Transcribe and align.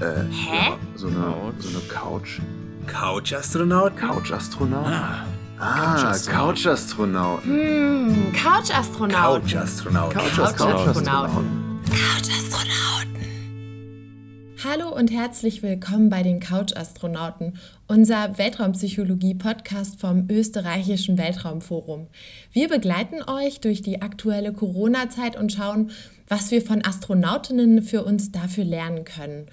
Äh, 0.00 0.04
Hä? 0.30 0.70
Ja, 0.70 0.78
so 0.94 1.08
eine, 1.08 1.34
so 1.58 1.68
eine 1.68 1.78
Couch. 1.88 2.40
Couch-Astronaut? 2.86 3.96
Couch-Astronaut? 3.96 4.86
Ah, 4.86 5.24
Ah, 5.60 5.96
Couch-Astronaut. 5.96 6.54
Couch-Astronaut. 6.54 7.44
Hm, 7.44 8.32
Couch-Astronaut. 8.32 9.42
Couch-Astronaut. 9.42 10.14
Couch-Astronauten. 10.14 11.68
Hallo 14.64 14.88
und 14.94 15.10
herzlich 15.10 15.62
willkommen 15.64 16.10
bei 16.10 16.22
den 16.22 16.38
Couch-Astronauten, 16.40 17.58
unser 17.88 18.38
Weltraumpsychologie-Podcast 18.38 20.00
vom 20.00 20.28
Österreichischen 20.30 21.18
Weltraumforum. 21.18 22.06
Wir 22.52 22.68
begleiten 22.68 23.22
euch 23.28 23.60
durch 23.60 23.82
die 23.82 24.00
aktuelle 24.02 24.52
Corona-Zeit 24.52 25.36
und 25.36 25.52
schauen, 25.52 25.90
was 26.28 26.50
wir 26.52 26.62
von 26.62 26.84
Astronautinnen 26.84 27.82
für 27.82 28.04
uns 28.04 28.30
dafür 28.30 28.64
lernen 28.64 29.04
können. 29.04 29.46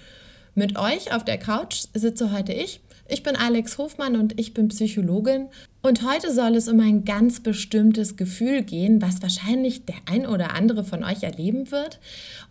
Mit 0.58 0.78
euch 0.78 1.12
auf 1.12 1.22
der 1.22 1.36
Couch 1.36 1.84
sitze 1.92 2.32
heute 2.32 2.54
ich. 2.54 2.80
Ich 3.08 3.22
bin 3.22 3.36
Alex 3.36 3.76
Hofmann 3.76 4.16
und 4.16 4.40
ich 4.40 4.54
bin 4.54 4.68
Psychologin. 4.68 5.48
Und 5.82 6.02
heute 6.02 6.32
soll 6.32 6.54
es 6.54 6.66
um 6.66 6.80
ein 6.80 7.04
ganz 7.04 7.40
bestimmtes 7.40 8.16
Gefühl 8.16 8.62
gehen, 8.62 9.02
was 9.02 9.20
wahrscheinlich 9.20 9.84
der 9.84 9.96
ein 10.10 10.26
oder 10.26 10.54
andere 10.54 10.82
von 10.82 11.04
euch 11.04 11.24
erleben 11.24 11.70
wird. 11.70 12.00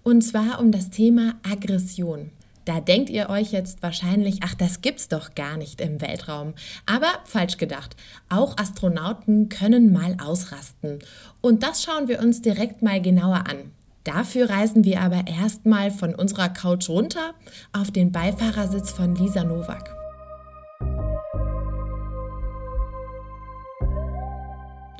Und 0.04 0.22
zwar 0.22 0.60
um 0.60 0.72
das 0.72 0.92
Thema 0.92 1.34
Aggression. 1.42 2.30
Da 2.64 2.80
denkt 2.80 3.10
ihr 3.10 3.28
euch 3.32 3.52
jetzt 3.52 3.82
wahrscheinlich, 3.82 4.42
ach, 4.44 4.54
das 4.54 4.82
gibt's 4.82 5.08
doch 5.08 5.34
gar 5.34 5.58
nicht 5.58 5.82
im 5.82 6.00
Weltraum. 6.00 6.54
Aber 6.86 7.10
falsch 7.26 7.58
gedacht. 7.58 7.96
Auch 8.30 8.56
Astronauten 8.60 9.50
können 9.50 9.92
mal 9.92 10.16
ausrasten. 10.24 11.00
Und 11.42 11.64
das 11.64 11.82
schauen 11.82 12.08
wir 12.08 12.20
uns 12.20 12.44
direkt 12.44 12.84
mal 12.84 13.02
genauer 13.02 13.48
an. 13.48 13.72
Dafür 14.06 14.52
reisen 14.52 14.84
wir 14.84 15.02
aber 15.02 15.26
erstmal 15.28 15.90
von 15.90 16.14
unserer 16.14 16.50
Couch 16.50 16.90
runter 16.90 17.34
auf 17.74 17.90
den 17.90 18.12
Beifahrersitz 18.12 18.92
von 18.92 19.16
Lisa 19.16 19.44
Nowak. 19.44 19.96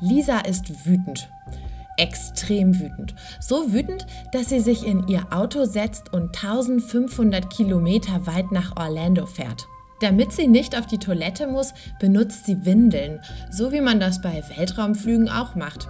Lisa 0.00 0.40
ist 0.40 0.84
wütend. 0.84 1.30
Extrem 1.96 2.78
wütend. 2.78 3.14
So 3.40 3.72
wütend, 3.72 4.06
dass 4.32 4.48
sie 4.48 4.60
sich 4.60 4.84
in 4.84 5.06
ihr 5.06 5.32
Auto 5.32 5.64
setzt 5.64 6.12
und 6.12 6.36
1500 6.36 7.48
Kilometer 7.48 8.26
weit 8.26 8.50
nach 8.50 8.76
Orlando 8.76 9.24
fährt. 9.24 9.68
Damit 10.00 10.32
sie 10.32 10.48
nicht 10.48 10.76
auf 10.76 10.86
die 10.86 10.98
Toilette 10.98 11.46
muss, 11.46 11.72
benutzt 12.00 12.44
sie 12.44 12.66
Windeln, 12.66 13.20
so 13.50 13.72
wie 13.72 13.80
man 13.80 14.00
das 14.00 14.20
bei 14.20 14.42
Weltraumflügen 14.56 15.30
auch 15.30 15.54
macht. 15.54 15.88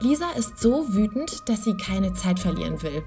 Lisa 0.00 0.30
ist 0.36 0.58
so 0.58 0.94
wütend, 0.94 1.48
dass 1.48 1.64
sie 1.64 1.76
keine 1.76 2.12
Zeit 2.12 2.38
verlieren 2.38 2.82
will. 2.82 3.02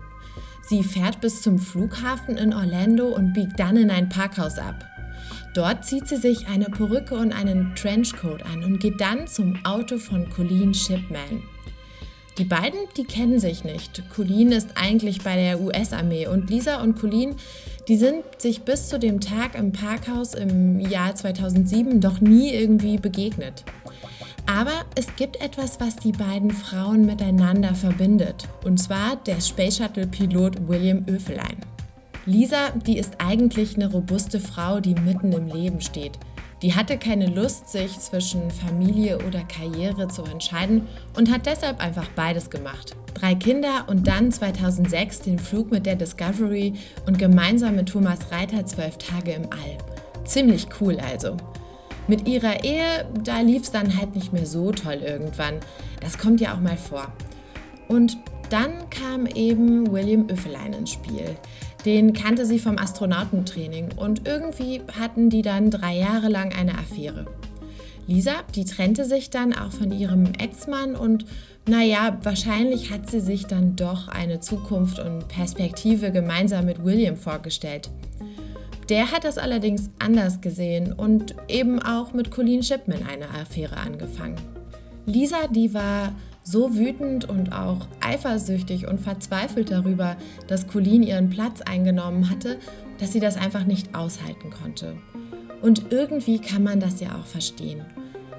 Sie 0.61 0.83
fährt 0.83 1.21
bis 1.21 1.41
zum 1.41 1.59
Flughafen 1.59 2.37
in 2.37 2.53
Orlando 2.53 3.07
und 3.07 3.33
biegt 3.33 3.59
dann 3.59 3.77
in 3.77 3.91
ein 3.91 4.09
Parkhaus 4.09 4.57
ab. 4.57 4.83
Dort 5.53 5.85
zieht 5.85 6.07
sie 6.07 6.17
sich 6.17 6.47
eine 6.47 6.65
Perücke 6.65 7.15
und 7.15 7.31
einen 7.31 7.75
Trenchcoat 7.75 8.43
an 8.43 8.63
und 8.63 8.79
geht 8.79 8.99
dann 8.99 9.27
zum 9.27 9.63
Auto 9.63 9.97
von 9.97 10.29
Colleen 10.29 10.73
Shipman. 10.73 11.43
Die 12.37 12.43
beiden, 12.43 12.79
die 12.97 13.05
kennen 13.05 13.39
sich 13.39 13.63
nicht. 13.63 14.03
Colleen 14.13 14.51
ist 14.51 14.71
eigentlich 14.75 15.21
bei 15.21 15.35
der 15.37 15.61
US-Armee 15.61 16.27
und 16.27 16.49
Lisa 16.49 16.81
und 16.81 16.99
Colleen, 16.99 17.35
die 17.87 17.97
sind 17.97 18.23
sich 18.37 18.63
bis 18.63 18.89
zu 18.89 18.97
dem 18.97 19.21
Tag 19.21 19.55
im 19.55 19.71
Parkhaus 19.71 20.33
im 20.33 20.79
Jahr 20.79 21.13
2007 21.13 22.01
doch 22.01 22.19
nie 22.19 22.51
irgendwie 22.51 22.97
begegnet. 22.97 23.63
Aber 24.47 24.85
es 24.95 25.15
gibt 25.15 25.41
etwas, 25.41 25.79
was 25.79 25.95
die 25.95 26.11
beiden 26.11 26.51
Frauen 26.51 27.05
miteinander 27.05 27.75
verbindet. 27.75 28.47
Und 28.63 28.77
zwar 28.77 29.15
der 29.17 29.41
Space 29.41 29.77
Shuttle-Pilot 29.77 30.67
William 30.67 31.05
Oefelein. 31.09 31.57
Lisa, 32.25 32.71
die 32.71 32.97
ist 32.97 33.13
eigentlich 33.19 33.75
eine 33.75 33.91
robuste 33.91 34.39
Frau, 34.39 34.79
die 34.79 34.95
mitten 34.95 35.31
im 35.31 35.47
Leben 35.47 35.81
steht. 35.81 36.17
Die 36.65 36.73
hatte 36.73 36.97
keine 36.97 37.27
Lust, 37.27 37.69
sich 37.69 37.99
zwischen 37.99 38.49
Familie 38.49 39.19
oder 39.19 39.43
Karriere 39.43 40.07
zu 40.07 40.23
entscheiden 40.23 40.87
und 41.15 41.31
hat 41.31 41.45
deshalb 41.45 41.79
einfach 41.79 42.07
beides 42.15 42.49
gemacht. 42.49 42.95
Drei 43.13 43.35
Kinder 43.35 43.85
und 43.85 44.07
dann 44.07 44.31
2006 44.31 45.19
den 45.19 45.37
Flug 45.37 45.69
mit 45.69 45.85
der 45.85 45.95
Discovery 45.95 46.73
und 47.05 47.19
gemeinsam 47.19 47.75
mit 47.75 47.89
Thomas 47.89 48.31
Reiter 48.31 48.65
zwölf 48.65 48.97
Tage 48.97 49.33
im 49.33 49.43
All. 49.51 49.77
Ziemlich 50.25 50.65
cool 50.81 50.97
also. 50.99 51.37
Mit 52.07 52.27
ihrer 52.27 52.63
Ehe, 52.63 53.05
da 53.23 53.41
lief 53.41 53.61
es 53.61 53.71
dann 53.71 53.95
halt 53.95 54.15
nicht 54.15 54.33
mehr 54.33 54.47
so 54.47 54.71
toll 54.71 55.03
irgendwann. 55.05 55.59
Das 56.01 56.17
kommt 56.17 56.41
ja 56.41 56.55
auch 56.55 56.61
mal 56.61 56.77
vor. 56.77 57.13
Und 57.89 58.17
dann 58.49 58.89
kam 58.89 59.27
eben 59.27 59.91
William 59.91 60.27
Oefelein 60.31 60.73
ins 60.73 60.93
Spiel. 60.93 61.35
Den 61.85 62.13
kannte 62.13 62.45
sie 62.47 62.57
vom 62.57 62.79
Astronautentraining 62.79 63.89
und 63.95 64.27
irgendwie 64.27 64.81
hatten 64.99 65.29
die 65.29 65.43
dann 65.43 65.69
drei 65.69 65.95
Jahre 65.95 66.29
lang 66.29 66.51
eine 66.51 66.77
Affäre. 66.77 67.25
Lisa, 68.07 68.33
die 68.55 68.65
trennte 68.65 69.05
sich 69.05 69.29
dann 69.29 69.53
auch 69.53 69.71
von 69.71 69.91
ihrem 69.91 70.25
Ex-Mann 70.33 70.95
und 70.95 71.25
naja, 71.67 72.19
wahrscheinlich 72.23 72.91
hat 72.91 73.09
sie 73.09 73.19
sich 73.19 73.45
dann 73.45 73.75
doch 73.75 74.07
eine 74.07 74.39
Zukunft 74.39 74.99
und 74.99 75.27
Perspektive 75.27 76.11
gemeinsam 76.11 76.65
mit 76.65 76.83
William 76.83 77.17
vorgestellt. 77.17 77.89
Der 78.89 79.11
hat 79.11 79.23
das 79.23 79.39
allerdings 79.39 79.89
anders 79.97 80.41
gesehen 80.41 80.93
und 80.93 81.35
eben 81.47 81.81
auch 81.81 82.13
mit 82.13 82.29
Colleen 82.29 82.61
Shipman 82.61 83.01
eine 83.07 83.29
Affäre 83.29 83.77
angefangen. 83.77 84.35
Lisa, 85.07 85.47
die 85.47 85.73
war 85.73 86.13
so 86.45 86.75
wütend 86.75 87.27
und 87.27 87.51
auch 87.51 87.87
eifersüchtig 88.01 88.87
und 88.87 89.01
verzweifelt 89.01 89.71
darüber, 89.71 90.15
dass 90.47 90.67
Colleen 90.67 91.03
ihren 91.03 91.29
Platz 91.29 91.61
eingenommen 91.61 92.29
hatte, 92.29 92.57
dass 92.99 93.11
sie 93.11 93.19
das 93.19 93.35
einfach 93.35 93.65
nicht 93.65 93.95
aushalten 93.95 94.51
konnte. 94.51 94.95
Und 95.61 95.91
irgendwie 95.91 96.39
kann 96.39 96.63
man 96.63 96.79
das 96.79 97.01
ja 97.01 97.15
auch 97.19 97.25
verstehen. 97.25 97.81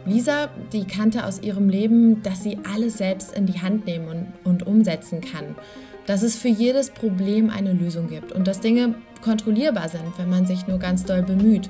Lisa, 0.06 0.48
die 0.72 0.84
kannte 0.84 1.26
aus 1.26 1.42
ihrem 1.42 1.68
Leben, 1.68 2.22
dass 2.22 2.44
sie 2.44 2.58
alles 2.72 2.98
selbst 2.98 3.36
in 3.36 3.46
die 3.46 3.60
Hand 3.60 3.86
nehmen 3.86 4.06
und, 4.08 4.32
und 4.44 4.66
umsetzen 4.66 5.20
kann. 5.20 5.56
Dass 6.06 6.22
es 6.22 6.36
für 6.36 6.48
jedes 6.48 6.90
Problem 6.90 7.50
eine 7.50 7.72
Lösung 7.72 8.08
gibt 8.08 8.30
und 8.30 8.46
dass 8.46 8.60
Dinge 8.60 8.94
kontrollierbar 9.22 9.88
sind, 9.88 10.16
wenn 10.16 10.30
man 10.30 10.46
sich 10.46 10.68
nur 10.68 10.78
ganz 10.78 11.04
doll 11.04 11.22
bemüht. 11.24 11.68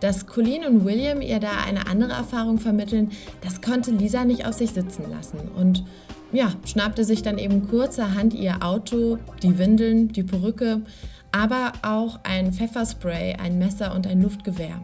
Dass 0.00 0.26
Colleen 0.26 0.64
und 0.64 0.84
William 0.84 1.20
ihr 1.20 1.40
da 1.40 1.58
eine 1.66 1.86
andere 1.86 2.12
Erfahrung 2.12 2.58
vermitteln, 2.58 3.10
das 3.42 3.60
konnte 3.60 3.90
Lisa 3.90 4.24
nicht 4.24 4.46
auf 4.46 4.54
sich 4.54 4.70
sitzen 4.70 5.04
lassen. 5.10 5.38
Und 5.56 5.84
ja, 6.32 6.52
schnappte 6.64 7.04
sich 7.04 7.22
dann 7.22 7.38
eben 7.38 7.68
kurzerhand 7.68 8.34
ihr 8.34 8.62
Auto, 8.62 9.18
die 9.42 9.58
Windeln, 9.58 10.08
die 10.08 10.22
Perücke, 10.22 10.82
aber 11.32 11.72
auch 11.82 12.20
ein 12.22 12.52
Pfefferspray, 12.52 13.34
ein 13.34 13.58
Messer 13.58 13.94
und 13.94 14.06
ein 14.06 14.22
Luftgewehr. 14.22 14.80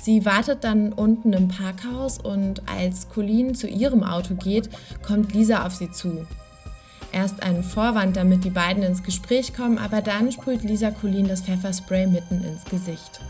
Sie 0.00 0.24
wartet 0.24 0.62
dann 0.62 0.92
unten 0.92 1.32
im 1.32 1.48
Parkhaus 1.48 2.18
und 2.18 2.62
als 2.68 3.08
Colleen 3.08 3.54
zu 3.54 3.66
ihrem 3.66 4.04
Auto 4.04 4.34
geht, 4.34 4.70
kommt 5.04 5.34
Lisa 5.34 5.66
auf 5.66 5.74
sie 5.74 5.90
zu. 5.90 6.26
Erst 7.10 7.42
ein 7.42 7.64
Vorwand, 7.64 8.16
damit 8.16 8.44
die 8.44 8.50
beiden 8.50 8.82
ins 8.82 9.02
Gespräch 9.02 9.54
kommen, 9.54 9.78
aber 9.78 10.02
dann 10.02 10.30
sprüht 10.30 10.62
Lisa 10.62 10.90
Colleen 10.90 11.26
das 11.26 11.42
Pfefferspray 11.42 12.06
mitten 12.06 12.44
ins 12.44 12.64
Gesicht. 12.64 13.20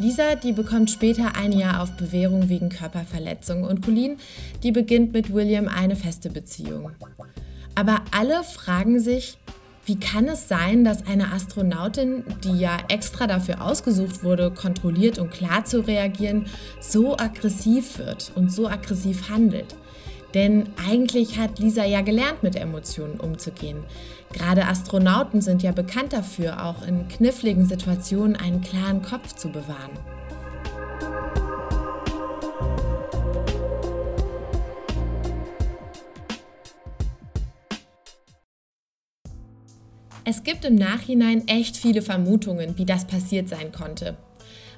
Lisa, 0.00 0.34
die 0.34 0.52
bekommt 0.52 0.90
später 0.90 1.36
ein 1.36 1.52
Jahr 1.52 1.82
auf 1.82 1.92
Bewährung 1.92 2.48
wegen 2.48 2.70
Körperverletzung 2.70 3.64
und 3.64 3.82
Colleen, 3.82 4.16
die 4.62 4.72
beginnt 4.72 5.12
mit 5.12 5.34
William 5.34 5.68
eine 5.68 5.94
feste 5.94 6.30
Beziehung. 6.30 6.92
Aber 7.74 8.00
alle 8.10 8.42
fragen 8.42 8.98
sich, 8.98 9.36
wie 9.84 10.00
kann 10.00 10.26
es 10.26 10.48
sein, 10.48 10.84
dass 10.86 11.06
eine 11.06 11.32
Astronautin, 11.34 12.24
die 12.44 12.58
ja 12.58 12.78
extra 12.88 13.26
dafür 13.26 13.60
ausgesucht 13.60 14.24
wurde, 14.24 14.50
kontrolliert 14.50 15.18
und 15.18 15.30
klar 15.32 15.66
zu 15.66 15.86
reagieren, 15.86 16.46
so 16.80 17.18
aggressiv 17.18 17.98
wird 17.98 18.32
und 18.34 18.50
so 18.50 18.68
aggressiv 18.68 19.28
handelt? 19.28 19.76
Denn 20.34 20.68
eigentlich 20.88 21.38
hat 21.38 21.58
Lisa 21.58 21.84
ja 21.84 22.02
gelernt, 22.02 22.42
mit 22.42 22.56
Emotionen 22.56 23.18
umzugehen. 23.18 23.84
Gerade 24.32 24.66
Astronauten 24.66 25.40
sind 25.40 25.62
ja 25.62 25.72
bekannt 25.72 26.12
dafür, 26.12 26.64
auch 26.64 26.86
in 26.86 27.08
kniffligen 27.08 27.66
Situationen 27.66 28.36
einen 28.36 28.60
klaren 28.60 29.02
Kopf 29.02 29.34
zu 29.34 29.48
bewahren. 29.48 29.98
Es 40.24 40.44
gibt 40.44 40.64
im 40.64 40.76
Nachhinein 40.76 41.48
echt 41.48 41.76
viele 41.76 42.02
Vermutungen, 42.02 42.78
wie 42.78 42.84
das 42.84 43.04
passiert 43.06 43.48
sein 43.48 43.72
konnte. 43.72 44.16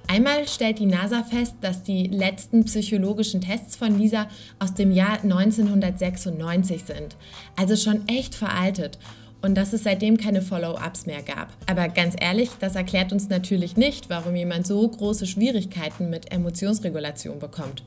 Einmal 0.09 0.47
stellt 0.47 0.79
die 0.79 0.87
NASA 0.87 1.23
fest, 1.23 1.55
dass 1.61 1.83
die 1.83 2.07
letzten 2.07 2.65
psychologischen 2.65 3.41
Tests 3.41 3.77
von 3.77 3.99
Lisa 3.99 4.27
aus 4.59 4.75
dem 4.75 4.93
Jahr 4.93 5.23
1996 5.23 6.85
sind, 6.85 7.17
also 7.57 7.77
schon 7.77 8.07
echt 8.09 8.35
veraltet 8.35 8.99
und 9.43 9.57
dass 9.57 9.73
es 9.73 9.85
seitdem 9.85 10.17
keine 10.17 10.41
Follow-ups 10.41 11.07
mehr 11.07 11.23
gab. 11.23 11.49
Aber 11.67 11.89
ganz 11.89 12.15
ehrlich, 12.19 12.51
das 12.61 12.77
erklärt 12.77 13.13
uns 13.13 13.29
natürlich 13.29 13.77
nicht, 13.77 14.09
warum 14.09 14.37
jemand 14.37 14.67
so 14.67 14.87
große 14.87 15.27
Schwierigkeiten 15.27 16.11
mit 16.11 16.33
Emotionsregulation 16.33 17.39
bekommt. 17.39 17.83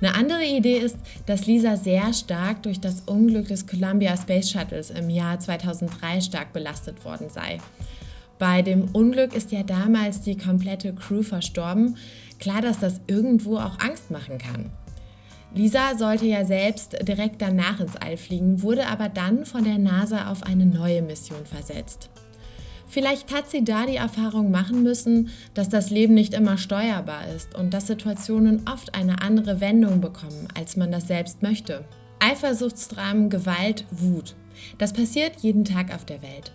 Eine 0.00 0.16
andere 0.16 0.44
Idee 0.44 0.78
ist, 0.78 0.96
dass 1.26 1.46
Lisa 1.46 1.76
sehr 1.76 2.12
stark 2.12 2.64
durch 2.64 2.80
das 2.80 3.02
Unglück 3.02 3.46
des 3.46 3.68
Columbia 3.68 4.16
Space 4.16 4.50
Shuttles 4.50 4.90
im 4.90 5.08
Jahr 5.08 5.38
2003 5.38 6.20
stark 6.20 6.52
belastet 6.52 7.04
worden 7.04 7.30
sei. 7.30 7.58
Bei 8.42 8.60
dem 8.60 8.88
Unglück 8.92 9.36
ist 9.36 9.52
ja 9.52 9.62
damals 9.62 10.22
die 10.22 10.36
komplette 10.36 10.92
Crew 10.92 11.22
verstorben. 11.22 11.96
Klar, 12.40 12.60
dass 12.60 12.80
das 12.80 13.00
irgendwo 13.06 13.56
auch 13.58 13.78
Angst 13.78 14.10
machen 14.10 14.38
kann. 14.38 14.72
Lisa 15.54 15.96
sollte 15.96 16.26
ja 16.26 16.44
selbst 16.44 16.96
direkt 17.06 17.40
danach 17.40 17.78
ins 17.78 17.94
All 17.94 18.16
fliegen, 18.16 18.62
wurde 18.62 18.88
aber 18.88 19.08
dann 19.08 19.46
von 19.46 19.62
der 19.62 19.78
NASA 19.78 20.28
auf 20.28 20.42
eine 20.42 20.66
neue 20.66 21.02
Mission 21.02 21.46
versetzt. 21.46 22.10
Vielleicht 22.88 23.32
hat 23.32 23.48
sie 23.48 23.62
da 23.62 23.86
die 23.86 23.94
Erfahrung 23.94 24.50
machen 24.50 24.82
müssen, 24.82 25.28
dass 25.54 25.68
das 25.68 25.90
Leben 25.90 26.14
nicht 26.14 26.34
immer 26.34 26.58
steuerbar 26.58 27.28
ist 27.36 27.54
und 27.54 27.72
dass 27.72 27.86
Situationen 27.86 28.64
oft 28.68 28.96
eine 28.96 29.22
andere 29.22 29.60
Wendung 29.60 30.00
bekommen, 30.00 30.48
als 30.58 30.76
man 30.76 30.90
das 30.90 31.06
selbst 31.06 31.42
möchte. 31.42 31.84
Eifersuchtsdramen, 32.18 33.30
Gewalt, 33.30 33.84
Wut. 33.92 34.34
Das 34.78 34.92
passiert 34.92 35.34
jeden 35.42 35.64
Tag 35.64 35.94
auf 35.94 36.04
der 36.04 36.22
Welt. 36.22 36.50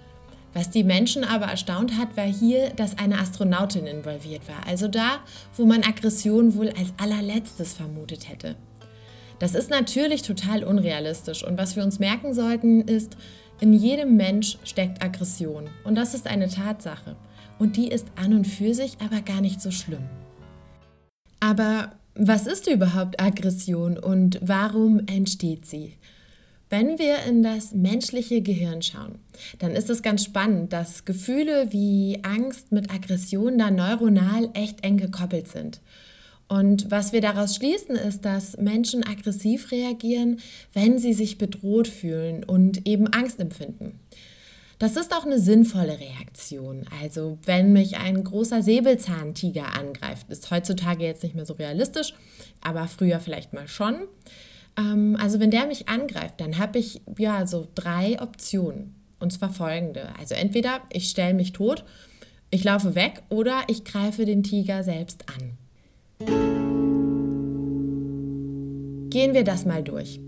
Was 0.53 0.69
die 0.69 0.83
Menschen 0.83 1.23
aber 1.23 1.45
erstaunt 1.45 1.97
hat, 1.97 2.17
war 2.17 2.25
hier, 2.25 2.69
dass 2.71 2.97
eine 2.97 3.19
Astronautin 3.19 3.85
involviert 3.85 4.47
war, 4.47 4.65
also 4.67 4.87
da, 4.87 5.19
wo 5.55 5.65
man 5.65 5.83
Aggression 5.83 6.55
wohl 6.55 6.69
als 6.69 6.93
allerletztes 6.97 7.73
vermutet 7.73 8.29
hätte. 8.29 8.55
Das 9.39 9.53
ist 9.53 9.69
natürlich 9.69 10.23
total 10.23 10.63
unrealistisch 10.63 11.43
und 11.43 11.57
was 11.57 11.75
wir 11.75 11.83
uns 11.83 11.99
merken 11.99 12.33
sollten 12.33 12.81
ist, 12.81 13.17
in 13.59 13.73
jedem 13.73 14.15
Mensch 14.17 14.57
steckt 14.63 15.03
Aggression 15.03 15.69
und 15.83 15.95
das 15.95 16.13
ist 16.13 16.27
eine 16.27 16.47
Tatsache 16.47 17.15
und 17.59 17.75
die 17.75 17.87
ist 17.87 18.07
an 18.15 18.33
und 18.33 18.45
für 18.45 18.73
sich 18.73 18.97
aber 19.03 19.21
gar 19.21 19.41
nicht 19.41 19.61
so 19.61 19.71
schlimm. 19.71 20.09
Aber 21.39 21.93
was 22.15 22.47
ist 22.47 22.67
überhaupt 22.67 23.21
Aggression 23.21 23.97
und 23.97 24.39
warum 24.41 25.01
entsteht 25.07 25.67
sie? 25.67 25.93
Wenn 26.69 26.99
wir 26.99 27.23
in 27.23 27.43
das 27.43 27.73
menschliche 27.73 28.41
Gehirn 28.41 28.81
schauen, 28.81 29.19
dann 29.59 29.71
ist 29.71 29.89
es 29.89 30.01
ganz 30.01 30.25
spannend, 30.25 30.73
dass 30.73 31.05
Gefühle 31.05 31.71
wie 31.71 32.19
Angst 32.23 32.73
mit 32.73 32.91
Aggression 32.91 33.57
da 33.57 33.71
neuronal 33.71 34.49
echt 34.53 34.83
eng 34.83 34.97
gekoppelt 34.97 35.47
sind. 35.47 35.79
Und 36.49 36.91
was 36.91 37.13
wir 37.13 37.21
daraus 37.21 37.55
schließen, 37.55 37.95
ist, 37.95 38.25
dass 38.25 38.57
Menschen 38.57 39.05
aggressiv 39.05 39.71
reagieren, 39.71 40.39
wenn 40.73 40.97
sie 40.97 41.13
sich 41.13 41.37
bedroht 41.37 41.87
fühlen 41.87 42.43
und 42.43 42.87
eben 42.87 43.07
Angst 43.07 43.39
empfinden. 43.39 43.99
Das 44.79 44.95
ist 44.95 45.13
auch 45.13 45.25
eine 45.25 45.39
sinnvolle 45.39 45.99
Reaktion. 45.99 46.85
Also 47.01 47.39
wenn 47.45 47.73
mich 47.73 47.97
ein 47.97 48.23
großer 48.23 48.61
Säbelzahntiger 48.61 49.73
angreift, 49.73 50.29
ist 50.29 50.51
heutzutage 50.51 51.03
jetzt 51.03 51.23
nicht 51.23 51.35
mehr 51.35 51.45
so 51.45 51.53
realistisch, 51.53 52.13
aber 52.61 52.87
früher 52.87 53.19
vielleicht 53.19 53.53
mal 53.53 53.67
schon. 53.67 53.95
Ähm, 54.77 55.17
also 55.19 55.39
wenn 55.39 55.51
der 55.51 55.65
mich 55.65 55.89
angreift, 55.89 56.35
dann 56.37 56.57
habe 56.57 56.79
ich 56.79 57.01
ja 57.17 57.45
so 57.47 57.67
drei 57.75 58.21
Optionen. 58.21 58.95
Und 59.19 59.33
zwar 59.33 59.51
folgende. 59.51 60.09
Also 60.19 60.35
entweder 60.35 60.81
ich 60.93 61.09
stelle 61.09 61.33
mich 61.33 61.51
tot, 61.51 61.83
ich 62.51 62.63
laufe 62.63 62.93
weg 62.95 63.23
oder 63.29 63.61
ich 63.67 63.83
greife 63.83 64.25
den 64.25 64.43
Tiger 64.43 64.83
selbst 64.83 65.25
an. 65.27 65.57
Gehen 69.09 69.33
wir 69.33 69.43
das 69.43 69.65
mal 69.65 69.83
durch. 69.83 70.19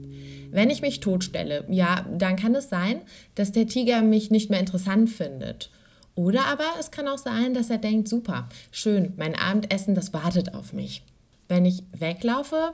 Wenn 0.52 0.72
ich 0.72 0.82
mich 0.82 1.00
totstelle, 1.00 1.66
ja, 1.70 2.08
dann 2.12 2.36
kann 2.36 2.56
es 2.56 2.70
sein, 2.70 3.02
dass 3.36 3.52
der 3.52 3.68
Tiger 3.68 4.02
mich 4.02 4.32
nicht 4.32 4.50
mehr 4.50 4.60
interessant 4.60 5.12
findet. 5.12 5.70
Oder 6.16 6.48
aber 6.48 6.66
es 6.80 6.90
kann 6.90 7.08
auch 7.08 7.20
sein, 7.20 7.54
dass 7.54 7.70
er 7.70 7.78
denkt, 7.78 8.08
super, 8.08 8.50
schön, 8.72 9.14
mein 9.16 9.36
Abendessen, 9.36 9.94
das 9.94 10.12
wartet 10.12 10.56
auf 10.56 10.74
mich. 10.74 11.04
Wenn 11.48 11.66
ich 11.66 11.84
weglaufe, 11.92 12.74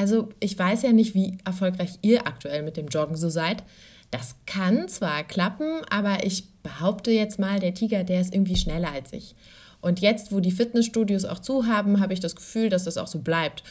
also 0.00 0.30
ich 0.40 0.58
weiß 0.58 0.80
ja 0.80 0.92
nicht, 0.92 1.14
wie 1.14 1.36
erfolgreich 1.44 1.98
ihr 2.00 2.26
aktuell 2.26 2.62
mit 2.62 2.78
dem 2.78 2.88
Joggen 2.88 3.16
so 3.16 3.28
seid. 3.28 3.62
Das 4.10 4.36
kann 4.46 4.88
zwar 4.88 5.24
klappen, 5.24 5.82
aber 5.90 6.24
ich 6.24 6.48
behaupte 6.62 7.10
jetzt 7.10 7.38
mal, 7.38 7.60
der 7.60 7.74
Tiger, 7.74 8.02
der 8.02 8.22
ist 8.22 8.32
irgendwie 8.32 8.56
schneller 8.56 8.92
als 8.92 9.12
ich. 9.12 9.34
Und 9.82 10.00
jetzt, 10.00 10.32
wo 10.32 10.40
die 10.40 10.52
Fitnessstudios 10.52 11.26
auch 11.26 11.38
zu 11.38 11.66
haben, 11.66 12.00
habe 12.00 12.14
ich 12.14 12.20
das 12.20 12.34
Gefühl, 12.34 12.70
dass 12.70 12.84
das 12.84 12.96
auch 12.96 13.08
so 13.08 13.18
bleibt. 13.18 13.62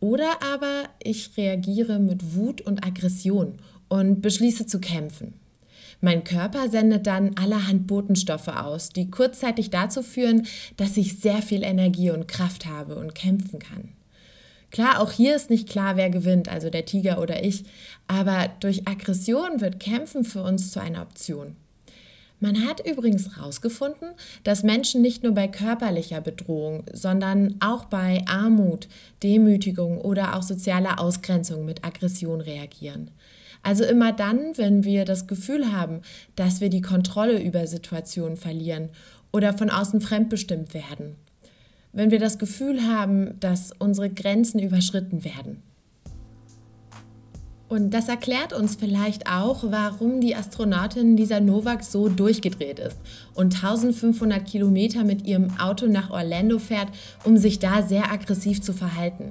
Oder 0.00 0.42
aber 0.42 0.84
ich 1.02 1.36
reagiere 1.36 1.98
mit 1.98 2.34
Wut 2.34 2.62
und 2.62 2.82
Aggression 2.86 3.58
und 3.88 4.22
beschließe 4.22 4.64
zu 4.64 4.80
kämpfen. 4.80 5.34
Mein 6.00 6.24
Körper 6.24 6.70
sendet 6.70 7.06
dann 7.06 7.36
allerhand 7.36 7.86
Botenstoffe 7.86 8.48
aus, 8.48 8.88
die 8.88 9.10
kurzzeitig 9.10 9.68
dazu 9.68 10.02
führen, 10.02 10.46
dass 10.78 10.96
ich 10.96 11.18
sehr 11.18 11.42
viel 11.42 11.62
Energie 11.62 12.10
und 12.10 12.28
Kraft 12.28 12.64
habe 12.64 12.96
und 12.96 13.14
kämpfen 13.14 13.58
kann. 13.58 13.90
Klar, 14.70 15.00
auch 15.00 15.10
hier 15.10 15.34
ist 15.34 15.50
nicht 15.50 15.68
klar, 15.68 15.96
wer 15.96 16.10
gewinnt, 16.10 16.48
also 16.48 16.70
der 16.70 16.84
Tiger 16.84 17.20
oder 17.20 17.44
ich, 17.44 17.64
aber 18.06 18.48
durch 18.60 18.86
Aggression 18.86 19.60
wird 19.60 19.80
Kämpfen 19.80 20.24
für 20.24 20.42
uns 20.42 20.70
zu 20.70 20.80
einer 20.80 21.02
Option. 21.02 21.56
Man 22.42 22.66
hat 22.66 22.86
übrigens 22.86 23.36
herausgefunden, 23.36 24.08
dass 24.44 24.62
Menschen 24.62 25.02
nicht 25.02 25.22
nur 25.22 25.32
bei 25.32 25.46
körperlicher 25.46 26.22
Bedrohung, 26.22 26.84
sondern 26.90 27.56
auch 27.60 27.84
bei 27.84 28.24
Armut, 28.26 28.88
Demütigung 29.22 29.98
oder 29.98 30.34
auch 30.34 30.42
sozialer 30.42 31.00
Ausgrenzung 31.00 31.66
mit 31.66 31.84
Aggression 31.84 32.40
reagieren. 32.40 33.10
Also 33.62 33.84
immer 33.84 34.12
dann, 34.12 34.56
wenn 34.56 34.84
wir 34.84 35.04
das 35.04 35.26
Gefühl 35.26 35.70
haben, 35.70 36.00
dass 36.34 36.62
wir 36.62 36.70
die 36.70 36.80
Kontrolle 36.80 37.42
über 37.42 37.66
Situationen 37.66 38.38
verlieren 38.38 38.88
oder 39.32 39.52
von 39.52 39.68
außen 39.68 40.00
fremdbestimmt 40.00 40.72
werden. 40.72 41.16
Wenn 41.92 42.10
wir 42.10 42.18
das 42.18 42.38
Gefühl 42.38 42.86
haben, 42.86 43.38
dass 43.40 43.72
unsere 43.78 44.10
Grenzen 44.10 44.60
überschritten 44.60 45.24
werden. 45.24 45.62
Und 47.70 47.94
das 47.94 48.08
erklärt 48.08 48.52
uns 48.52 48.74
vielleicht 48.74 49.28
auch, 49.28 49.62
warum 49.70 50.20
die 50.20 50.34
Astronautin 50.34 51.16
Lisa 51.16 51.38
Novak 51.38 51.84
so 51.84 52.08
durchgedreht 52.08 52.80
ist 52.80 52.98
und 53.34 53.54
1500 53.54 54.44
Kilometer 54.44 55.04
mit 55.04 55.24
ihrem 55.24 55.56
Auto 55.60 55.86
nach 55.86 56.10
Orlando 56.10 56.58
fährt, 56.58 56.88
um 57.22 57.36
sich 57.36 57.60
da 57.60 57.82
sehr 57.82 58.10
aggressiv 58.10 58.60
zu 58.60 58.72
verhalten. 58.72 59.30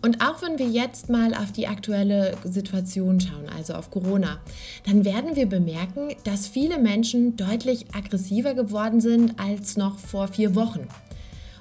Und 0.00 0.24
auch 0.24 0.40
wenn 0.42 0.58
wir 0.58 0.68
jetzt 0.68 1.10
mal 1.10 1.34
auf 1.34 1.52
die 1.52 1.66
aktuelle 1.66 2.36
Situation 2.44 3.20
schauen, 3.20 3.50
also 3.54 3.74
auf 3.74 3.90
Corona, 3.90 4.38
dann 4.86 5.04
werden 5.04 5.36
wir 5.36 5.46
bemerken, 5.46 6.14
dass 6.24 6.46
viele 6.46 6.78
Menschen 6.78 7.36
deutlich 7.36 7.84
aggressiver 7.94 8.54
geworden 8.54 9.02
sind 9.02 9.38
als 9.38 9.76
noch 9.76 9.98
vor 9.98 10.28
vier 10.28 10.54
Wochen. 10.54 10.88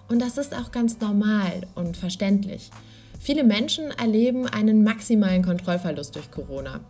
Und 0.10 0.22
das 0.22 0.38
ist 0.38 0.56
auch 0.56 0.72
ganz 0.72 1.00
normal 1.00 1.62
und 1.76 1.98
verständlich. 1.98 2.72
Viele 3.20 3.44
Menschen 3.44 3.92
erleben 3.92 4.46
einen 4.46 4.84
maximalen 4.84 5.44
Kontrollverlust 5.44 6.16
durch 6.16 6.32
Corona. 6.32 6.82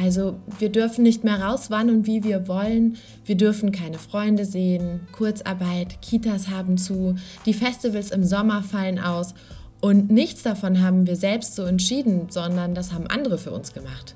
Also 0.00 0.36
wir 0.58 0.70
dürfen 0.70 1.02
nicht 1.02 1.24
mehr 1.24 1.42
raus, 1.42 1.66
wann 1.70 1.90
und 1.90 2.06
wie 2.06 2.24
wir 2.24 2.48
wollen. 2.48 2.96
Wir 3.26 3.36
dürfen 3.36 3.72
keine 3.72 3.98
Freunde 3.98 4.44
sehen, 4.44 5.00
Kurzarbeit, 5.12 6.00
Kitas 6.00 6.48
haben 6.48 6.78
zu, 6.78 7.16
die 7.44 7.52
Festivals 7.52 8.10
im 8.10 8.24
Sommer 8.24 8.62
fallen 8.62 8.98
aus. 8.98 9.34
Und 9.80 10.10
nichts 10.10 10.44
davon 10.44 10.80
haben 10.80 11.06
wir 11.06 11.16
selbst 11.16 11.56
so 11.56 11.64
entschieden, 11.64 12.28
sondern 12.30 12.74
das 12.74 12.92
haben 12.92 13.08
andere 13.08 13.36
für 13.36 13.50
uns 13.50 13.74
gemacht. 13.74 14.14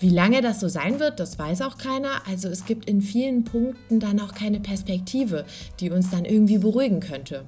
Wie 0.00 0.10
lange 0.10 0.42
das 0.42 0.60
so 0.60 0.68
sein 0.68 1.00
wird, 1.00 1.18
das 1.18 1.38
weiß 1.38 1.62
auch 1.62 1.76
keiner. 1.76 2.26
Also 2.28 2.48
es 2.48 2.64
gibt 2.64 2.88
in 2.88 3.02
vielen 3.02 3.44
Punkten 3.44 3.98
dann 3.98 4.20
auch 4.20 4.32
keine 4.32 4.60
Perspektive, 4.60 5.44
die 5.80 5.90
uns 5.90 6.10
dann 6.10 6.24
irgendwie 6.24 6.58
beruhigen 6.58 7.00
könnte. 7.00 7.44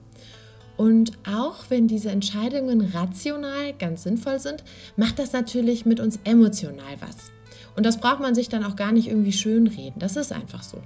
Und 0.76 1.12
auch 1.28 1.56
wenn 1.68 1.86
diese 1.86 2.10
Entscheidungen 2.10 2.80
rational 2.80 3.74
ganz 3.78 4.02
sinnvoll 4.02 4.40
sind, 4.40 4.64
macht 4.96 5.18
das 5.18 5.32
natürlich 5.32 5.86
mit 5.86 6.00
uns 6.00 6.18
emotional 6.24 6.96
was. 7.00 7.30
Und 7.76 7.86
das 7.86 8.00
braucht 8.00 8.20
man 8.20 8.34
sich 8.34 8.48
dann 8.48 8.64
auch 8.64 8.76
gar 8.76 8.90
nicht 8.90 9.08
irgendwie 9.08 9.32
schönreden. 9.32 9.98
Das 9.98 10.16
ist 10.16 10.32
einfach 10.32 10.62
so. 10.62 10.78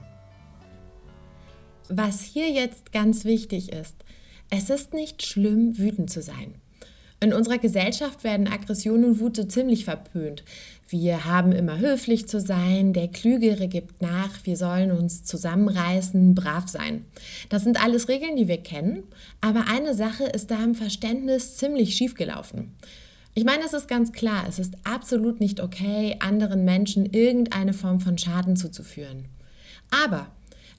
Was 1.88 2.23
hier 2.23 2.50
jetzt 2.50 2.92
ganz 2.92 3.25
wichtig 3.25 3.73
ist, 3.73 3.94
es 4.50 4.68
ist 4.68 4.94
nicht 4.94 5.25
schlimm, 5.25 5.78
wütend 5.78 6.11
zu 6.11 6.23
sein. 6.23 6.54
In 7.25 7.33
unserer 7.33 7.57
Gesellschaft 7.57 8.23
werden 8.23 8.47
Aggression 8.47 9.02
und 9.02 9.19
Wut 9.19 9.37
so 9.37 9.45
ziemlich 9.45 9.87
verpönt. 9.87 10.45
Wir 10.90 11.25
haben 11.25 11.52
immer 11.52 11.78
höflich 11.78 12.28
zu 12.28 12.38
sein, 12.38 12.93
der 12.93 13.09
Klügere 13.09 13.66
gibt 13.66 14.02
nach, 14.02 14.45
wir 14.45 14.59
sollen 14.59 14.93
uns 14.93 15.25
zusammenreißen, 15.25 16.35
brav 16.35 16.69
sein. 16.69 17.07
Das 17.49 17.64
sind 17.64 17.83
alles 17.83 18.09
Regeln, 18.09 18.37
die 18.37 18.47
wir 18.47 18.59
kennen, 18.59 19.04
aber 19.40 19.69
eine 19.69 19.95
Sache 19.95 20.25
ist 20.25 20.50
da 20.50 20.62
im 20.62 20.75
Verständnis 20.75 21.57
ziemlich 21.57 21.97
schief 21.97 22.14
gelaufen. 22.14 22.73
Ich 23.33 23.47
meine, 23.47 23.64
es 23.64 23.73
ist 23.73 23.88
ganz 23.88 24.12
klar, 24.12 24.45
es 24.47 24.59
ist 24.59 24.75
absolut 24.85 25.40
nicht 25.40 25.62
okay, 25.62 26.16
anderen 26.21 26.66
Menschen 26.66 27.07
irgendeine 27.07 27.73
Form 27.73 28.00
von 28.00 28.19
Schaden 28.19 28.54
zuzuführen. 28.54 29.25
Aber 29.90 30.26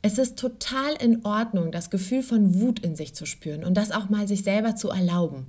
es 0.04 0.20
ist 0.20 0.38
total 0.38 0.94
in 1.02 1.26
Ordnung, 1.26 1.72
das 1.72 1.90
Gefühl 1.90 2.22
von 2.22 2.62
Wut 2.62 2.82
in 2.82 2.96
sich 2.96 3.16
zu 3.16 3.26
spüren 3.26 3.64
und 3.64 3.74
das 3.74 3.92
auch 3.92 4.10
mal 4.10 4.28
sich 4.28 4.44
selber 4.44 4.76
zu 4.76 4.90
erlauben. 4.90 5.48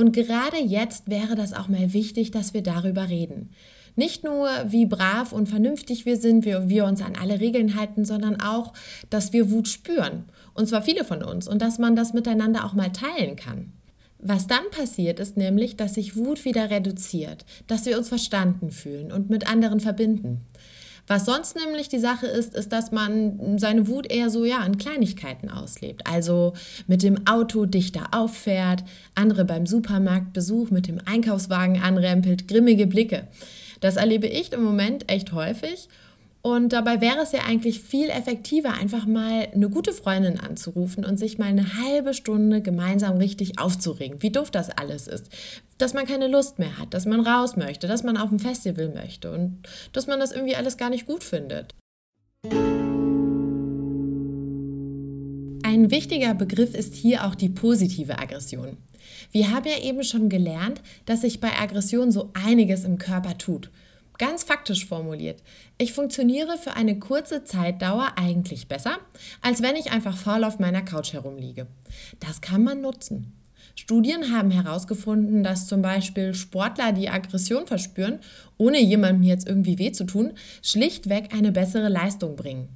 Und 0.00 0.14
gerade 0.14 0.56
jetzt 0.56 1.10
wäre 1.10 1.34
das 1.34 1.52
auch 1.52 1.68
mal 1.68 1.92
wichtig, 1.92 2.30
dass 2.30 2.54
wir 2.54 2.62
darüber 2.62 3.10
reden. 3.10 3.50
Nicht 3.96 4.24
nur, 4.24 4.48
wie 4.64 4.86
brav 4.86 5.30
und 5.30 5.46
vernünftig 5.46 6.06
wir 6.06 6.16
sind, 6.16 6.46
wie 6.46 6.70
wir 6.70 6.86
uns 6.86 7.02
an 7.02 7.16
alle 7.20 7.38
Regeln 7.38 7.78
halten, 7.78 8.06
sondern 8.06 8.40
auch, 8.40 8.72
dass 9.10 9.34
wir 9.34 9.50
Wut 9.50 9.68
spüren. 9.68 10.24
Und 10.54 10.70
zwar 10.70 10.80
viele 10.80 11.04
von 11.04 11.22
uns. 11.22 11.46
Und 11.46 11.60
dass 11.60 11.78
man 11.78 11.96
das 11.96 12.14
miteinander 12.14 12.64
auch 12.64 12.72
mal 12.72 12.90
teilen 12.90 13.36
kann. 13.36 13.74
Was 14.18 14.46
dann 14.46 14.64
passiert, 14.70 15.20
ist 15.20 15.36
nämlich, 15.36 15.76
dass 15.76 15.96
sich 15.96 16.16
Wut 16.16 16.46
wieder 16.46 16.70
reduziert, 16.70 17.44
dass 17.66 17.84
wir 17.84 17.98
uns 17.98 18.08
verstanden 18.08 18.70
fühlen 18.70 19.12
und 19.12 19.28
mit 19.28 19.50
anderen 19.52 19.80
verbinden. 19.80 20.46
Was 21.10 21.24
sonst 21.24 21.56
nämlich 21.56 21.88
die 21.88 21.98
Sache 21.98 22.28
ist, 22.28 22.54
ist, 22.54 22.72
dass 22.72 22.92
man 22.92 23.58
seine 23.58 23.88
Wut 23.88 24.08
eher 24.08 24.30
so 24.30 24.44
ja 24.44 24.64
in 24.64 24.78
Kleinigkeiten 24.78 25.50
auslebt. 25.50 26.06
Also 26.06 26.52
mit 26.86 27.02
dem 27.02 27.26
Auto 27.26 27.66
dichter 27.66 28.10
auffährt, 28.12 28.84
andere 29.16 29.44
beim 29.44 29.66
Supermarktbesuch 29.66 30.70
mit 30.70 30.86
dem 30.86 31.00
Einkaufswagen 31.04 31.82
anrempelt, 31.82 32.46
grimmige 32.46 32.86
Blicke. 32.86 33.26
Das 33.80 33.96
erlebe 33.96 34.28
ich 34.28 34.52
im 34.52 34.62
Moment 34.62 35.10
echt 35.10 35.32
häufig 35.32 35.88
und 36.42 36.72
dabei 36.72 37.02
wäre 37.02 37.18
es 37.18 37.32
ja 37.32 37.40
eigentlich 37.40 37.80
viel 37.80 38.08
effektiver, 38.08 38.72
einfach 38.72 39.04
mal 39.04 39.48
eine 39.52 39.68
gute 39.68 39.92
Freundin 39.92 40.40
anzurufen 40.40 41.04
und 41.04 41.18
sich 41.18 41.36
mal 41.36 41.46
eine 41.46 41.76
halbe 41.76 42.14
Stunde 42.14 42.62
gemeinsam 42.62 43.18
richtig 43.18 43.58
aufzuregen, 43.58 44.22
wie 44.22 44.30
doof 44.30 44.50
das 44.50 44.70
alles 44.70 45.06
ist. 45.06 45.28
Dass 45.76 45.92
man 45.92 46.06
keine 46.06 46.28
Lust 46.28 46.58
mehr 46.58 46.78
hat, 46.78 46.94
dass 46.94 47.04
man 47.04 47.20
raus 47.20 47.56
möchte, 47.56 47.88
dass 47.88 48.04
man 48.04 48.16
auf 48.16 48.32
ein 48.32 48.38
Festival 48.38 48.88
möchte 48.88 49.30
und 49.32 49.58
dass 49.92 50.06
man 50.06 50.18
das 50.18 50.32
irgendwie 50.32 50.56
alles 50.56 50.78
gar 50.78 50.88
nicht 50.88 51.06
gut 51.06 51.22
findet. 51.24 51.74
Ein 55.62 55.90
wichtiger 55.90 56.32
Begriff 56.32 56.74
ist 56.74 56.94
hier 56.94 57.26
auch 57.26 57.34
die 57.34 57.50
positive 57.50 58.18
Aggression. 58.18 58.78
Wir 59.30 59.50
haben 59.50 59.66
ja 59.66 59.78
eben 59.82 60.02
schon 60.04 60.30
gelernt, 60.30 60.80
dass 61.04 61.20
sich 61.20 61.40
bei 61.40 61.52
Aggression 61.52 62.10
so 62.10 62.30
einiges 62.32 62.84
im 62.84 62.96
Körper 62.96 63.36
tut. 63.36 63.70
Ganz 64.20 64.42
faktisch 64.42 64.84
formuliert, 64.84 65.42
ich 65.78 65.94
funktioniere 65.94 66.58
für 66.58 66.74
eine 66.74 66.98
kurze 66.98 67.42
Zeitdauer 67.44 68.12
eigentlich 68.16 68.68
besser, 68.68 68.98
als 69.40 69.62
wenn 69.62 69.76
ich 69.76 69.92
einfach 69.92 70.14
faul 70.14 70.44
auf 70.44 70.58
meiner 70.58 70.82
Couch 70.82 71.14
herumliege. 71.14 71.66
Das 72.18 72.42
kann 72.42 72.62
man 72.62 72.82
nutzen. 72.82 73.32
Studien 73.74 74.30
haben 74.30 74.50
herausgefunden, 74.50 75.42
dass 75.42 75.68
zum 75.68 75.80
Beispiel 75.80 76.34
Sportler, 76.34 76.92
die 76.92 77.08
Aggression 77.08 77.66
verspüren, 77.66 78.18
ohne 78.58 78.78
jemandem 78.78 79.22
jetzt 79.22 79.48
irgendwie 79.48 79.78
weh 79.78 79.90
zu 79.92 80.04
tun, 80.04 80.34
schlichtweg 80.60 81.32
eine 81.32 81.50
bessere 81.50 81.88
Leistung 81.88 82.36
bringen. 82.36 82.68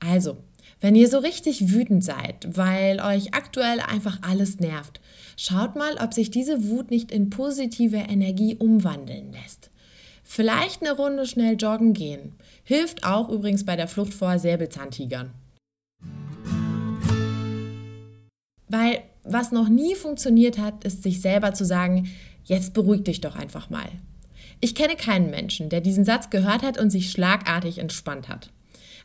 Also, 0.00 0.38
wenn 0.80 0.96
ihr 0.96 1.08
so 1.08 1.18
richtig 1.18 1.72
wütend 1.72 2.02
seid, 2.02 2.56
weil 2.56 2.98
euch 2.98 3.34
aktuell 3.34 3.78
einfach 3.78 4.18
alles 4.22 4.58
nervt, 4.58 5.00
schaut 5.36 5.76
mal, 5.76 5.94
ob 6.02 6.12
sich 6.12 6.32
diese 6.32 6.68
Wut 6.68 6.90
nicht 6.90 7.12
in 7.12 7.30
positive 7.30 7.98
Energie 7.98 8.56
umwandeln 8.56 9.30
lässt. 9.30 9.70
Vielleicht 10.34 10.80
eine 10.80 10.96
Runde 10.96 11.26
schnell 11.26 11.56
joggen 11.56 11.92
gehen. 11.92 12.32
Hilft 12.64 13.04
auch 13.04 13.28
übrigens 13.28 13.66
bei 13.66 13.76
der 13.76 13.86
Flucht 13.86 14.14
vor 14.14 14.38
Säbelzahntigern. 14.38 15.28
Weil 18.66 19.02
was 19.24 19.52
noch 19.52 19.68
nie 19.68 19.94
funktioniert 19.94 20.56
hat, 20.56 20.84
ist 20.84 21.02
sich 21.02 21.20
selber 21.20 21.52
zu 21.52 21.66
sagen, 21.66 22.08
jetzt 22.44 22.72
beruhig 22.72 23.04
dich 23.04 23.20
doch 23.20 23.36
einfach 23.36 23.68
mal. 23.68 23.90
Ich 24.62 24.74
kenne 24.74 24.96
keinen 24.96 25.28
Menschen, 25.28 25.68
der 25.68 25.82
diesen 25.82 26.06
Satz 26.06 26.30
gehört 26.30 26.62
hat 26.62 26.80
und 26.80 26.88
sich 26.88 27.10
schlagartig 27.10 27.76
entspannt 27.76 28.30
hat. 28.30 28.48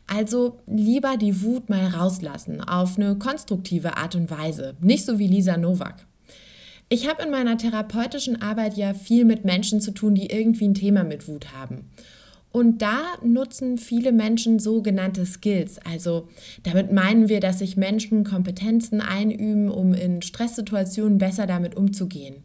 Also 0.06 0.60
lieber 0.66 1.18
die 1.18 1.42
Wut 1.42 1.68
mal 1.68 1.88
rauslassen 1.88 2.62
auf 2.62 2.96
eine 2.96 3.16
konstruktive 3.16 3.98
Art 3.98 4.14
und 4.14 4.30
Weise, 4.30 4.76
nicht 4.80 5.04
so 5.04 5.18
wie 5.18 5.26
Lisa 5.26 5.58
Nowak. 5.58 6.06
Ich 6.90 7.06
habe 7.06 7.22
in 7.22 7.30
meiner 7.30 7.58
therapeutischen 7.58 8.40
Arbeit 8.40 8.76
ja 8.78 8.94
viel 8.94 9.26
mit 9.26 9.44
Menschen 9.44 9.80
zu 9.80 9.90
tun, 9.90 10.14
die 10.14 10.26
irgendwie 10.26 10.68
ein 10.68 10.74
Thema 10.74 11.04
mit 11.04 11.28
Wut 11.28 11.52
haben. 11.52 11.90
Und 12.50 12.80
da 12.80 13.02
nutzen 13.22 13.76
viele 13.76 14.10
Menschen 14.10 14.58
sogenannte 14.58 15.26
Skills. 15.26 15.78
Also 15.84 16.28
damit 16.62 16.90
meinen 16.90 17.28
wir, 17.28 17.40
dass 17.40 17.58
sich 17.58 17.76
Menschen 17.76 18.24
Kompetenzen 18.24 19.02
einüben, 19.02 19.68
um 19.68 19.92
in 19.92 20.22
Stresssituationen 20.22 21.18
besser 21.18 21.46
damit 21.46 21.76
umzugehen. 21.76 22.36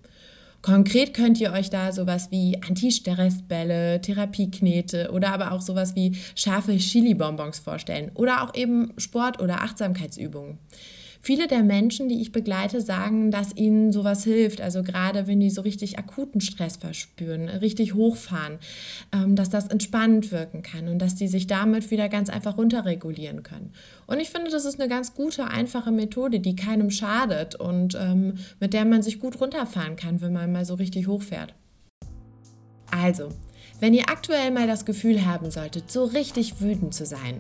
Konkret 0.62 1.14
könnt 1.14 1.40
ihr 1.42 1.52
euch 1.52 1.70
da 1.70 1.92
sowas 1.92 2.32
wie 2.32 2.58
Anti-Stressbälle, 2.68 4.02
Therapieknete 4.02 5.12
oder 5.12 5.34
aber 5.34 5.52
auch 5.52 5.62
sowas 5.62 5.96
wie 5.96 6.18
scharfe 6.36 6.78
Chili-Bonbons 6.78 7.60
vorstellen 7.60 8.12
oder 8.14 8.44
auch 8.44 8.56
eben 8.56 8.94
Sport- 8.98 9.42
oder 9.42 9.62
Achtsamkeitsübungen. 9.62 10.58
Viele 11.26 11.48
der 11.48 11.64
Menschen, 11.64 12.10
die 12.10 12.22
ich 12.22 12.34
begleite, 12.34 12.82
sagen, 12.82 13.32
dass 13.32 13.56
ihnen 13.56 13.94
sowas 13.94 14.26
hilft. 14.26 14.60
Also 14.60 14.84
gerade 14.84 15.26
wenn 15.26 15.40
die 15.40 15.50
so 15.50 15.62
richtig 15.62 15.98
akuten 15.98 16.42
Stress 16.42 16.76
verspüren, 16.76 17.48
richtig 17.48 17.94
hochfahren, 17.94 18.60
ähm, 19.14 19.38
dass 19.38 19.50
das 19.50 19.68
entspannend 19.68 20.34
wirken 20.34 20.64
kann 20.64 20.90
und 20.90 21.00
dass 21.00 21.16
die 21.16 21.30
sich 21.30 21.48
damit 21.48 21.92
wieder 21.92 22.10
ganz 22.10 22.30
einfach 22.30 22.58
runterregulieren 22.58 23.42
können. 23.42 23.72
Und 24.06 24.20
ich 24.20 24.32
finde, 24.32 24.52
das 24.52 24.66
ist 24.66 24.82
eine 24.82 24.90
ganz 24.90 25.14
gute, 25.14 25.48
einfache 25.48 25.94
Methode, 25.94 26.42
die 26.42 26.58
keinem 26.58 26.92
schadet 26.92 27.56
und 27.56 27.96
ähm, 27.96 28.34
mit 28.60 28.74
der 28.74 28.84
man 28.84 29.02
sich 29.02 29.22
gut 29.22 29.40
runterfahren 29.40 29.96
kann, 29.96 30.20
wenn 30.20 30.34
man 30.34 30.52
mal 30.52 30.66
so 30.66 30.74
richtig 30.74 31.08
hochfährt. 31.08 31.54
Also, 32.92 33.30
wenn 33.80 33.94
ihr 33.94 34.10
aktuell 34.10 34.52
mal 34.52 34.68
das 34.68 34.84
Gefühl 34.84 35.26
haben 35.26 35.52
solltet, 35.52 35.90
so 35.90 36.04
richtig 36.04 36.60
wütend 36.60 36.94
zu 36.94 37.06
sein, 37.06 37.40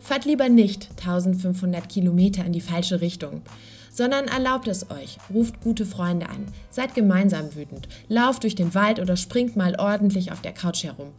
Fahrt 0.00 0.24
lieber 0.24 0.48
nicht 0.48 0.88
1500 0.98 1.88
Kilometer 1.88 2.44
in 2.44 2.52
die 2.52 2.60
falsche 2.60 3.00
Richtung, 3.00 3.42
sondern 3.92 4.26
erlaubt 4.26 4.68
es 4.68 4.90
euch, 4.90 5.18
ruft 5.32 5.60
gute 5.62 5.86
Freunde 5.86 6.28
an, 6.28 6.46
seid 6.70 6.94
gemeinsam 6.94 7.54
wütend, 7.54 7.88
lauft 8.08 8.42
durch 8.42 8.54
den 8.54 8.74
Wald 8.74 9.00
oder 9.00 9.16
springt 9.16 9.56
mal 9.56 9.74
ordentlich 9.78 10.32
auf 10.32 10.42
der 10.42 10.52
Couch 10.52 10.84
herum. 10.84 11.12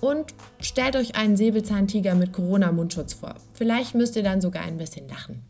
Und 0.00 0.32
stellt 0.60 0.96
euch 0.96 1.16
einen 1.16 1.36
Säbelzahntiger 1.36 2.14
mit 2.14 2.32
Corona-Mundschutz 2.32 3.14
vor. 3.14 3.34
Vielleicht 3.52 3.94
müsst 3.94 4.16
ihr 4.16 4.22
dann 4.22 4.40
sogar 4.40 4.62
ein 4.62 4.78
bisschen 4.78 5.08
lachen. 5.08 5.42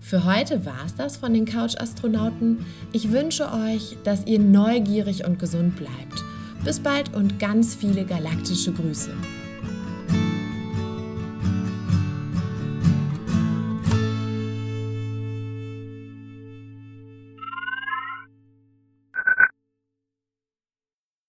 Für 0.00 0.24
heute 0.24 0.64
war 0.64 0.84
es 0.86 0.94
das 0.96 1.16
von 1.16 1.34
den 1.34 1.44
Couch-Astronauten. 1.44 2.64
Ich 2.92 3.12
wünsche 3.12 3.52
euch, 3.52 3.96
dass 4.04 4.26
ihr 4.26 4.38
neugierig 4.38 5.26
und 5.26 5.38
gesund 5.38 5.76
bleibt. 5.76 6.24
Bis 6.64 6.80
bald 6.80 7.14
und 7.14 7.38
ganz 7.38 7.74
viele 7.74 8.04
galaktische 8.04 8.72
Grüße. 8.72 9.12